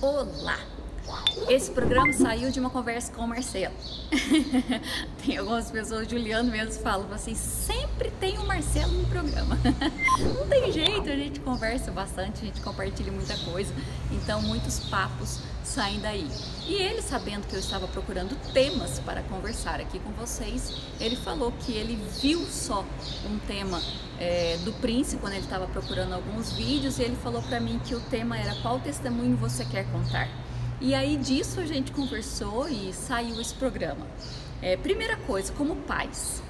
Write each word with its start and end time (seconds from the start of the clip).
Olá! 0.00 0.58
Esse 1.48 1.70
programa 1.70 2.12
saiu 2.12 2.50
de 2.50 2.58
uma 2.58 2.70
conversa 2.70 3.12
com 3.12 3.22
o 3.22 3.28
Marcelo. 3.28 3.74
tem 5.24 5.36
algumas 5.36 5.70
pessoas, 5.70 6.08
Juliano 6.08 6.50
mesmo 6.50 6.82
fala 6.82 7.06
assim, 7.14 7.34
sempre 7.34 8.10
tem 8.18 8.38
o 8.38 8.46
Marcelo 8.46 8.92
no 8.92 9.06
programa. 9.06 9.56
Não 10.34 10.46
tem 10.48 10.72
jeito, 10.72 11.08
a 11.08 11.16
gente 11.16 11.40
conversa 11.40 11.90
bastante, 11.92 12.42
a 12.42 12.46
gente 12.46 12.60
compartilha 12.60 13.12
muita 13.12 13.36
coisa, 13.38 13.72
então 14.10 14.42
muitos 14.42 14.80
papos 14.80 15.38
saem 15.62 16.00
daí. 16.00 16.28
E 16.66 16.74
ele, 16.74 17.00
sabendo 17.02 17.46
que 17.46 17.54
eu 17.54 17.60
estava 17.60 17.86
procurando 17.86 18.36
temas 18.52 18.98
para 18.98 19.22
conversar 19.22 19.80
aqui 19.80 19.98
com 20.00 20.10
vocês, 20.12 20.74
ele 20.98 21.16
falou 21.16 21.52
que 21.52 21.72
ele 21.72 21.96
viu 22.20 22.44
só 22.46 22.84
um 23.24 23.38
tema 23.46 23.80
é, 24.18 24.56
do 24.64 24.72
Prince 24.74 25.16
quando 25.16 25.34
ele 25.34 25.44
estava 25.44 25.66
procurando 25.68 26.14
alguns 26.14 26.52
vídeos 26.52 26.98
e 26.98 27.02
ele 27.02 27.16
falou 27.16 27.42
para 27.42 27.60
mim 27.60 27.80
que 27.84 27.94
o 27.94 28.00
tema 28.00 28.36
era 28.36 28.54
qual 28.56 28.80
testemunho 28.80 29.36
você 29.36 29.64
quer 29.64 29.84
contar. 29.92 30.28
E 30.80 30.94
aí 30.94 31.16
disso 31.16 31.58
a 31.58 31.64
gente 31.64 31.90
conversou 31.90 32.68
e 32.68 32.92
saiu 32.92 33.40
esse 33.40 33.54
programa. 33.54 34.06
É, 34.60 34.76
primeira 34.76 35.16
coisa, 35.16 35.50
como 35.52 35.74
pais, 35.76 36.42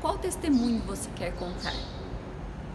qual 0.00 0.16
testemunho 0.16 0.80
você 0.86 1.10
quer 1.14 1.34
contar? 1.34 1.74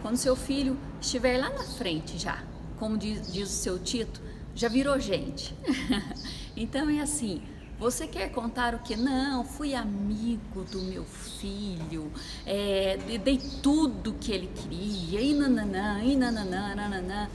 Quando 0.02 0.18
seu 0.18 0.36
filho 0.36 0.78
estiver 1.00 1.40
lá 1.40 1.50
na 1.50 1.64
frente 1.64 2.18
já, 2.20 2.44
como 2.78 2.98
diz, 2.98 3.32
diz 3.32 3.50
o 3.50 3.52
seu 3.52 3.80
Tito, 3.80 4.22
já 4.54 4.68
virou 4.68 5.00
gente. 5.00 5.56
então 6.56 6.88
é 6.88 7.00
assim, 7.00 7.42
você 7.80 8.06
quer 8.06 8.30
contar 8.32 8.76
o 8.76 8.80
que? 8.80 8.96
Não, 8.96 9.44
fui 9.44 9.74
amigo 9.74 10.64
do 10.66 10.84
meu 10.84 11.04
filho, 11.04 12.12
é, 12.46 12.98
dei 13.24 13.40
tudo 13.64 14.14
que 14.14 14.32
ele 14.32 14.52
queria, 14.54 15.20
e 15.20 15.34
nananã, 15.34 16.04
e 16.04 16.16
nananã, 16.16 16.76
nananã. 16.76 17.28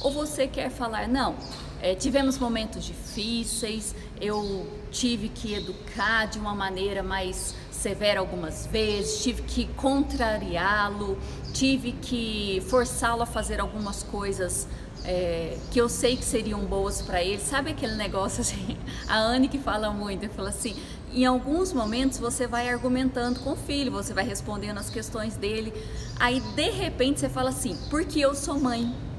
Ou 0.00 0.10
você 0.10 0.46
quer 0.46 0.70
falar, 0.70 1.06
não, 1.06 1.36
é, 1.82 1.94
tivemos 1.94 2.38
momentos 2.38 2.84
difíceis, 2.84 3.94
eu 4.20 4.66
tive 4.90 5.28
que 5.28 5.54
educar 5.54 6.26
de 6.26 6.38
uma 6.38 6.54
maneira 6.54 7.02
mais 7.02 7.54
severa 7.70 8.20
algumas 8.20 8.66
vezes, 8.66 9.22
tive 9.22 9.42
que 9.42 9.66
contrariá-lo, 9.74 11.18
tive 11.54 11.92
que 11.92 12.62
forçá-lo 12.68 13.22
a 13.22 13.26
fazer 13.26 13.60
algumas 13.60 14.02
coisas 14.02 14.68
é, 15.04 15.56
que 15.70 15.80
eu 15.80 15.88
sei 15.88 16.16
que 16.16 16.24
seriam 16.24 16.60
boas 16.60 17.00
para 17.00 17.22
ele. 17.22 17.40
Sabe 17.40 17.70
aquele 17.70 17.94
negócio 17.94 18.42
assim? 18.42 18.76
A 19.08 19.18
Anne 19.18 19.48
que 19.48 19.58
fala 19.58 19.90
muito, 19.90 20.24
ela 20.24 20.34
fala 20.34 20.48
assim: 20.50 20.76
em 21.12 21.24
alguns 21.24 21.72
momentos 21.72 22.18
você 22.18 22.46
vai 22.46 22.68
argumentando 22.68 23.40
com 23.40 23.52
o 23.52 23.56
filho, 23.56 23.90
você 23.90 24.12
vai 24.12 24.24
respondendo 24.24 24.78
as 24.78 24.90
questões 24.90 25.36
dele, 25.36 25.72
aí 26.18 26.40
de 26.40 26.70
repente 26.70 27.20
você 27.20 27.28
fala 27.28 27.50
assim: 27.50 27.76
porque 27.88 28.20
eu 28.20 28.34
sou 28.34 28.58
mãe. 28.60 29.09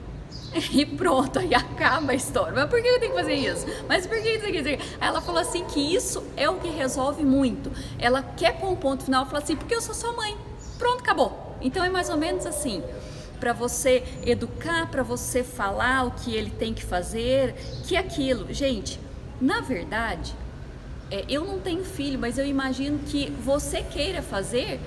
E 0.71 0.85
pronto, 0.85 1.39
aí 1.39 1.53
acaba 1.53 2.11
a 2.11 2.15
história. 2.15 2.53
Mas 2.53 2.69
por 2.69 2.81
que 2.81 2.87
eu 2.87 2.99
tenho 2.99 3.13
que 3.13 3.17
fazer 3.17 3.33
isso? 3.33 3.65
Mas 3.87 4.05
por 4.05 4.21
que 4.21 4.29
isso 4.29 4.45
aqui? 4.45 4.79
Ela 4.99 5.21
falou 5.21 5.41
assim 5.41 5.63
que 5.65 5.79
isso 5.79 6.23
é 6.35 6.49
o 6.49 6.55
que 6.55 6.69
resolve 6.69 7.23
muito. 7.23 7.71
Ela 7.97 8.21
quer 8.21 8.59
pôr 8.59 8.69
um 8.69 8.75
ponto 8.75 9.03
final, 9.03 9.25
fala 9.25 9.39
assim, 9.39 9.55
porque 9.55 9.73
eu 9.73 9.81
sou 9.81 9.95
sua 9.95 10.11
mãe. 10.13 10.37
Pronto, 10.77 11.01
acabou. 11.01 11.55
Então 11.61 11.83
é 11.83 11.89
mais 11.89 12.09
ou 12.09 12.17
menos 12.17 12.45
assim 12.45 12.83
para 13.39 13.53
você 13.53 14.03
educar, 14.23 14.91
para 14.91 15.01
você 15.01 15.43
falar 15.43 16.05
o 16.05 16.11
que 16.11 16.35
ele 16.35 16.51
tem 16.51 16.75
que 16.75 16.85
fazer, 16.85 17.55
que 17.87 17.97
aquilo. 17.97 18.53
Gente, 18.53 18.99
na 19.41 19.61
verdade, 19.61 20.35
é, 21.09 21.25
eu 21.27 21.43
não 21.43 21.59
tenho 21.59 21.83
filho, 21.83 22.19
mas 22.19 22.37
eu 22.37 22.45
imagino 22.45 22.99
que 22.99 23.31
você 23.31 23.81
queira 23.81 24.21
fazer 24.21 24.79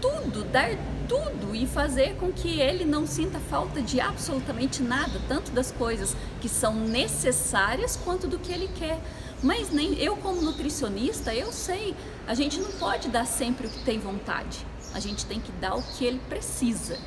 tudo, 0.00 0.44
dar 0.44 0.70
tudo 1.12 1.54
e 1.54 1.66
fazer 1.66 2.16
com 2.16 2.32
que 2.32 2.58
ele 2.60 2.86
não 2.86 3.06
sinta 3.06 3.38
falta 3.38 3.82
de 3.82 4.00
absolutamente 4.00 4.82
nada, 4.82 5.20
tanto 5.28 5.52
das 5.52 5.70
coisas 5.70 6.16
que 6.40 6.48
são 6.48 6.74
necessárias 6.74 7.96
quanto 7.96 8.26
do 8.26 8.38
que 8.38 8.50
ele 8.50 8.68
quer. 8.68 8.98
Mas 9.42 9.70
nem 9.70 9.98
eu 9.98 10.16
como 10.16 10.40
nutricionista, 10.40 11.34
eu 11.34 11.52
sei, 11.52 11.94
a 12.26 12.32
gente 12.32 12.58
não 12.60 12.70
pode 12.72 13.08
dar 13.08 13.26
sempre 13.26 13.66
o 13.66 13.70
que 13.70 13.84
tem 13.84 13.98
vontade. 13.98 14.64
A 14.94 15.00
gente 15.00 15.26
tem 15.26 15.40
que 15.40 15.52
dar 15.52 15.74
o 15.74 15.82
que 15.82 16.04
ele 16.04 16.20
precisa 16.28 16.98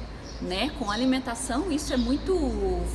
né? 0.41 0.71
Com 0.77 0.91
alimentação 0.91 1.71
isso 1.71 1.93
é 1.93 1.97
muito 1.97 2.35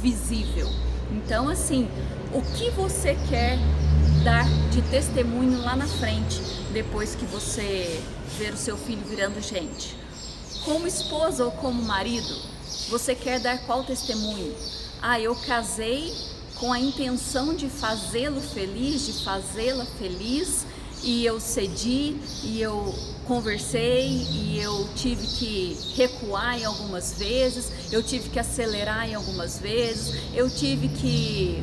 visível. 0.00 0.68
Então, 1.10 1.48
assim, 1.48 1.88
o 2.32 2.42
que 2.42 2.70
você 2.70 3.16
quer 3.28 3.58
dar 4.22 4.44
de 4.70 4.82
testemunho 4.82 5.60
lá 5.60 5.74
na 5.74 5.86
frente, 5.86 6.40
depois 6.72 7.14
que 7.14 7.24
você 7.24 8.02
ver 8.38 8.52
o 8.52 8.56
seu 8.56 8.76
filho 8.76 9.02
virando 9.04 9.40
gente? 9.40 9.99
Como 10.64 10.86
esposa 10.86 11.44
ou 11.44 11.50
como 11.52 11.82
marido, 11.82 12.36
você 12.88 13.14
quer 13.14 13.40
dar 13.40 13.58
qual 13.60 13.82
testemunho? 13.82 14.54
Ah, 15.00 15.18
eu 15.18 15.34
casei 15.34 16.12
com 16.56 16.70
a 16.70 16.78
intenção 16.78 17.54
de 17.54 17.68
fazê-lo 17.68 18.40
feliz, 18.40 19.06
de 19.06 19.24
fazê-la 19.24 19.86
feliz, 19.98 20.66
e 21.02 21.24
eu 21.24 21.40
cedi 21.40 22.16
e 22.44 22.60
eu 22.60 22.94
conversei 23.26 24.06
e 24.30 24.60
eu 24.60 24.86
tive 24.94 25.26
que 25.26 25.78
recuar 25.94 26.58
em 26.58 26.64
algumas 26.64 27.14
vezes, 27.14 27.90
eu 27.90 28.02
tive 28.02 28.28
que 28.28 28.38
acelerar 28.38 29.08
em 29.08 29.14
algumas 29.14 29.58
vezes, 29.58 30.14
eu 30.34 30.50
tive 30.50 30.88
que 30.88 31.62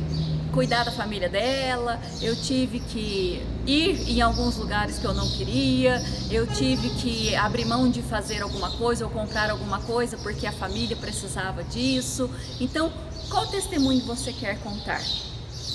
cuidar 0.58 0.82
da 0.82 0.90
família 0.90 1.28
dela, 1.28 2.00
eu 2.20 2.34
tive 2.34 2.80
que 2.80 3.40
ir 3.64 4.10
em 4.10 4.20
alguns 4.20 4.56
lugares 4.56 4.98
que 4.98 5.04
eu 5.04 5.14
não 5.14 5.30
queria, 5.30 6.02
eu 6.32 6.48
tive 6.48 6.90
que 6.96 7.32
abrir 7.36 7.64
mão 7.64 7.88
de 7.88 8.02
fazer 8.02 8.42
alguma 8.42 8.68
coisa 8.72 9.04
ou 9.04 9.10
comprar 9.12 9.50
alguma 9.50 9.78
coisa 9.82 10.16
porque 10.16 10.48
a 10.48 10.52
família 10.52 10.96
precisava 10.96 11.62
disso. 11.62 12.28
Então, 12.58 12.92
qual 13.30 13.46
testemunho 13.46 14.04
você 14.04 14.32
quer 14.32 14.58
contar? 14.58 15.00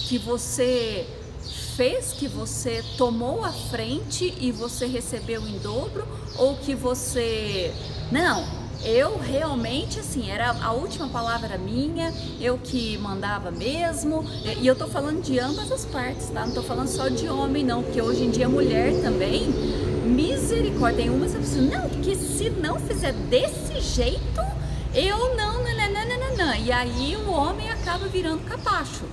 Que 0.09 0.17
você 0.17 1.07
fez 1.77 2.11
que 2.11 2.27
você 2.27 2.83
tomou 2.97 3.41
a 3.41 3.53
frente 3.53 4.33
e 4.38 4.51
você 4.51 4.85
recebeu 4.85 5.47
em 5.47 5.59
dobro 5.59 6.05
ou 6.38 6.57
que 6.57 6.75
você 6.75 7.73
não 8.11 8.62
eu 8.85 9.17
realmente 9.17 9.99
assim 9.99 10.29
era 10.29 10.51
a 10.51 10.71
última 10.71 11.07
palavra 11.07 11.57
minha 11.57 12.13
eu 12.39 12.57
que 12.57 12.97
mandava 12.97 13.51
mesmo 13.51 14.25
e 14.61 14.66
eu 14.67 14.75
tô 14.75 14.88
falando 14.88 15.21
de 15.21 15.39
ambas 15.39 15.71
as 15.71 15.85
partes 15.85 16.29
tá 16.29 16.45
não 16.45 16.53
tô 16.53 16.61
falando 16.61 16.88
só 16.88 17.07
de 17.07 17.27
homem 17.29 17.63
não 17.63 17.81
porque 17.83 18.01
hoje 18.01 18.23
em 18.23 18.29
dia 18.29 18.49
mulher 18.49 18.93
também 19.01 19.47
misericórdia 20.05 21.03
tem 21.03 21.09
umas 21.09 21.33
assim 21.35 21.69
não 21.69 21.89
porque 21.89 22.16
se 22.16 22.49
não 22.49 22.79
fizer 22.79 23.13
desse 23.13 23.79
jeito 23.79 24.41
eu 24.93 25.35
não 25.35 25.63
nananana. 25.63 26.57
e 26.57 26.72
aí 26.72 27.16
o 27.16 27.31
homem 27.31 27.69
acaba 27.69 28.07
virando 28.07 28.43
capacho 28.43 29.05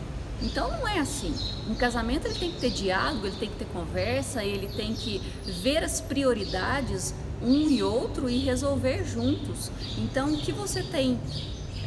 então 0.42 0.70
não 0.70 0.88
é 0.88 0.98
assim. 0.98 1.34
Um 1.69 1.75
casamento 1.75 2.26
ele 2.26 2.38
tem 2.38 2.50
que 2.50 2.60
ter 2.60 2.70
diálogo, 2.70 3.26
ele 3.26 3.36
tem 3.36 3.48
que 3.50 3.56
ter 3.56 3.66
conversa, 3.66 4.42
ele 4.42 4.69
tem 4.69 4.94
que 4.94 5.20
ver 5.62 5.84
as 5.84 6.00
prioridades 6.00 7.14
um 7.43 7.71
e 7.71 7.83
outro 7.83 8.28
e 8.28 8.39
resolver 8.39 9.05
juntos. 9.05 9.71
Então 9.99 10.34
o 10.34 10.39
que 10.39 10.53
você 10.53 10.83
tem, 10.83 11.19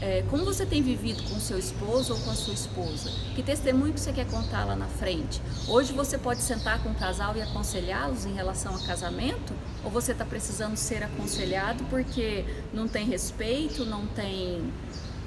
é, 0.01 0.23
como 0.29 0.43
você 0.43 0.65
tem 0.65 0.81
vivido 0.81 1.23
com 1.23 1.39
seu 1.39 1.57
esposo 1.57 2.13
ou 2.13 2.19
com 2.19 2.31
a 2.31 2.35
sua 2.35 2.53
esposa? 2.53 3.11
Que 3.35 3.43
testemunho 3.43 3.93
que 3.93 3.99
você 3.99 4.11
quer 4.11 4.27
contar 4.27 4.65
lá 4.65 4.75
na 4.75 4.87
frente? 4.87 5.41
Hoje 5.67 5.93
você 5.93 6.17
pode 6.17 6.41
sentar 6.41 6.81
com 6.81 6.89
o 6.89 6.95
casal 6.95 7.35
e 7.35 7.41
aconselhá-los 7.41 8.25
em 8.25 8.33
relação 8.33 8.73
ao 8.73 8.79
casamento? 8.81 9.53
Ou 9.83 9.91
você 9.91 10.11
está 10.11 10.25
precisando 10.25 10.75
ser 10.75 11.03
aconselhado 11.03 11.83
porque 11.85 12.45
não 12.73 12.87
tem 12.87 13.05
respeito, 13.05 13.85
não 13.85 14.07
tem 14.07 14.71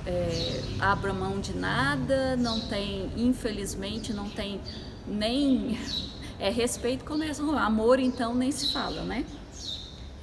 é, 0.06 0.62
abra 0.78 1.12
mão 1.12 1.40
de 1.40 1.54
nada, 1.54 2.36
não 2.36 2.60
tem, 2.60 3.10
infelizmente, 3.16 4.12
não 4.12 4.30
tem 4.30 4.60
nem 5.06 5.78
é, 6.38 6.48
respeito 6.48 7.04
com 7.04 7.14
o 7.14 7.58
amor, 7.58 7.98
então 7.98 8.34
nem 8.34 8.52
se 8.52 8.72
fala, 8.72 9.02
né? 9.02 9.24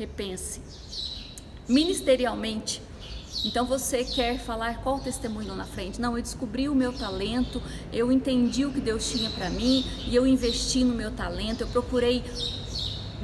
Repense. 0.04 0.60
Ministerialmente, 1.66 2.82
então 3.46 3.66
você 3.66 4.04
quer 4.04 4.38
falar 4.38 4.82
qual 4.84 5.00
testemunho 5.00 5.56
na 5.56 5.64
frente? 5.64 6.02
Não, 6.02 6.18
eu 6.18 6.22
descobri 6.22 6.68
o 6.68 6.76
meu 6.76 6.92
talento, 6.92 7.62
eu 7.92 8.12
entendi 8.12 8.66
o 8.66 8.72
que 8.74 8.82
Deus 8.82 9.10
tinha 9.10 9.30
para 9.30 9.50
mim 9.50 9.86
e 10.06 10.14
eu 10.14 10.28
investi 10.28 10.84
no 10.84 10.94
meu 10.94 11.10
talento, 11.12 11.62
eu 11.62 11.68
procurei 11.68 12.22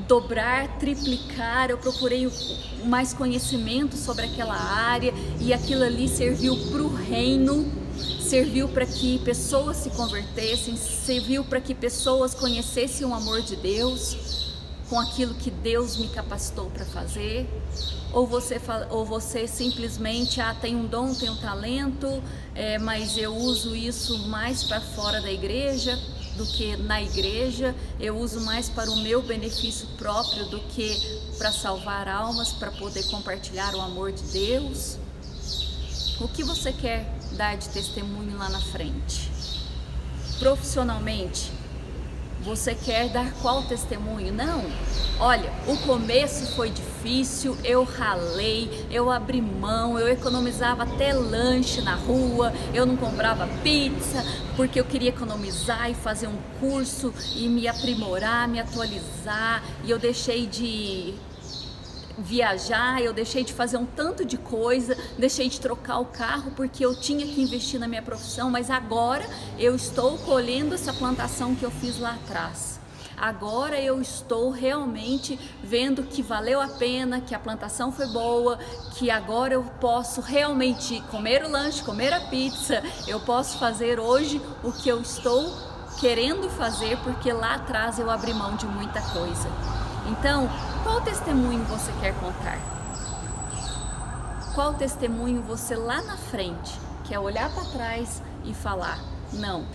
dobrar, 0.08 0.80
triplicar, 0.80 1.70
eu 1.70 1.78
procurei 1.78 2.31
mais 2.86 3.14
conhecimento 3.14 3.98
sobre 3.98 4.25
aquela 4.25 4.56
área 4.56 5.14
e 5.42 5.52
aquilo 5.52 5.84
ali 5.84 6.08
serviu 6.08 6.56
para 6.72 6.82
o 6.82 6.96
reino, 6.96 7.70
serviu 8.22 8.70
para 8.70 8.86
que 8.86 9.20
pessoas 9.20 9.75
se 9.75 9.90
convertessem, 9.90 10.78
serviu 10.78 11.44
para 11.44 11.60
que 11.60 11.75
pessoas 11.75 12.34
conhecessem 12.34 13.06
o 13.06 13.14
amor 13.14 13.42
de 13.42 13.58
Deus 13.58 14.49
com 14.89 15.00
aquilo 15.00 15.36
que 15.36 15.51
Deus 15.51 15.97
me 15.97 16.07
capacitou 16.09 16.69
para 16.71 16.83
fazer, 16.83 17.47
ou 18.12 18.25
você, 18.25 18.59
ou 18.89 19.06
você 19.06 19.47
simplesmente 19.47 20.41
ah, 20.41 20.56
tem 20.59 20.75
um 20.75 20.88
dom, 20.88 21.13
tem 21.13 21.30
um 21.30 21.36
talento, 21.36 22.21
é, 22.56 22.80
mas 22.80 23.15
eu 23.15 23.36
uso 23.36 23.75
isso 23.75 24.18
mais 24.27 24.63
para 24.63 24.81
fora 24.81 25.21
da 25.21 25.31
igreja, 25.31 25.97
do 26.36 26.45
que 26.45 26.75
na 26.77 27.01
igreja, 27.01 27.75
eu 28.00 28.18
uso 28.18 28.41
mais 28.41 28.69
para 28.69 28.89
o 28.89 28.95
meu 28.97 29.21
benefício 29.21 29.88
próprio 29.97 30.45
do 30.45 30.59
que 30.59 30.89
para 31.38 31.51
salvar 31.51 32.07
almas, 32.07 32.51
para 32.51 32.71
poder 32.71 33.03
compartilhar 33.07 33.75
o 33.75 33.81
amor 33.81 34.12
de 34.12 34.24
Deus. 34.24 34.97
O 36.19 36.27
que 36.27 36.44
você 36.44 36.71
quer 36.71 37.06
dar 37.33 37.57
de 37.57 37.69
testemunho 37.69 38.38
lá 38.38 38.50
na 38.50 38.59
frente? 38.59 39.30
Profissionalmente, 40.39 41.51
você 42.41 42.74
quer 42.74 43.09
dar 43.09 43.31
qual 43.41 43.63
testemunho? 43.63 44.33
Não. 44.33 44.63
Olha, 45.19 45.51
o 45.68 45.75
começo 45.77 46.56
foi 46.56 46.69
difícil, 46.69 47.57
eu 47.63 47.83
ralei, 47.83 48.88
eu 48.89 49.12
abri 49.12 49.41
mão, 49.41 50.00
eu 50.00 50.07
economizava 50.07 50.83
até 50.83 51.13
lanche 51.13 51.81
na 51.81 51.95
rua, 51.95 52.53
eu 52.74 52.86
não 52.86 52.95
comprava 52.95 53.47
pizza 53.62 54.24
porque 54.56 54.80
eu 54.80 54.86
queria 54.86 55.09
economizar 55.09 55.89
e 55.89 55.94
fazer 55.94 56.27
um 56.27 56.38
curso 56.59 57.13
e 57.36 57.47
me 57.47 57.68
aprimorar, 57.68 58.47
me 58.47 58.59
atualizar, 58.59 59.63
e 59.86 59.91
eu 59.91 59.97
deixei 59.97 60.45
de 60.45 61.13
viajar, 62.19 63.01
eu 63.01 63.13
deixei 63.13 63.44
de 63.44 63.54
fazer 63.54 63.77
um 63.77 63.86
tanto 63.86 64.25
de 64.25 64.38
coisa, 64.38 64.98
deixei 65.18 65.50
de 65.50 65.60
trocar 65.60 66.00
o 66.00 66.06
carro 66.06 66.51
porque 66.56 66.86
eu 66.86 67.00
tinha 67.00 67.25
que 67.25 67.42
investir 67.42 67.80
na 67.80 67.88
minha 67.88 68.01
profissão, 68.01 68.50
mas 68.50 68.69
agora 68.69 69.25
eu 69.57 69.75
estou 69.75 70.18
colhendo 70.19 70.75
essa 70.75 70.94
plantação 70.94 71.56
que 71.56 71.63
eu 71.63 71.71
fiz 71.71 72.00
lá 72.00 72.16
atrás. 72.16 72.80
Agora 73.19 73.77
eu 73.77 74.00
estou 74.00 74.50
realmente 74.50 75.38
vendo 75.62 76.04
que 76.04 76.21
valeu 76.21 76.62
a 76.62 76.69
pena, 76.69 77.19
que 77.19 77.36
a 77.36 77.39
plantação 77.39 77.92
foi 77.92 78.07
boa, 78.07 78.57
que 78.98 79.12
agora 79.12 79.54
eu 79.54 79.63
posso 79.81 80.22
realmente 80.22 81.01
comer 81.12 81.44
o 81.44 81.50
lanche, 81.50 81.83
comer 81.83 82.13
a 82.13 82.22
pizza, 82.22 82.81
eu 83.07 83.19
posso 83.19 83.60
fazer 83.60 84.00
hoje 84.00 84.42
o 84.63 84.72
que 84.72 84.88
eu 84.88 85.01
estou 85.01 85.54
querendo 86.00 86.50
fazer 86.50 86.98
porque 87.00 87.33
lá 87.33 87.56
atrás 87.56 88.00
eu 88.00 88.10
abri 88.10 88.33
mão 88.33 88.56
de 88.56 88.65
muita 88.65 89.01
coisa. 89.01 89.88
Então, 90.10 90.50
qual 90.82 91.02
testemunho 91.02 91.64
você 91.66 91.92
quer 92.02 92.16
contar? 92.20 92.58
Qual 94.56 94.74
testemunho 94.74 95.44
você 95.44 95.76
lá 95.76 96.02
na 96.02 96.18
frente 96.18 96.80
quer 97.08 97.20
olhar 97.20 97.54
para 97.54 97.64
trás 97.66 98.20
e 98.44 98.52
falar: 98.52 99.00
não, 99.32 99.68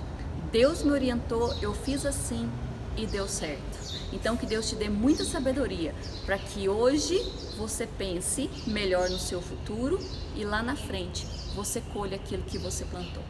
Deus 0.50 0.82
me 0.82 0.90
orientou, 0.90 1.54
eu 1.62 1.72
fiz 1.72 2.04
assim 2.04 2.50
e 2.96 3.06
deu 3.06 3.28
certo. 3.28 3.78
Então, 4.12 4.36
que 4.36 4.44
Deus 4.44 4.68
te 4.68 4.74
dê 4.74 4.88
muita 4.88 5.24
sabedoria 5.24 5.94
para 6.26 6.36
que 6.36 6.68
hoje 6.68 7.16
você 7.56 7.86
pense 7.86 8.50
melhor 8.66 9.08
no 9.10 9.18
seu 9.20 9.40
futuro 9.40 10.00
e 10.34 10.44
lá 10.44 10.64
na 10.64 10.74
frente 10.74 11.24
você 11.54 11.80
colha 11.80 12.16
aquilo 12.16 12.42
que 12.42 12.58
você 12.58 12.84
plantou. 12.84 13.22